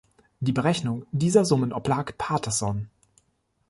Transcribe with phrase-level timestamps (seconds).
[0.39, 2.89] Die Berechnung dieser Summen oblag Paterson.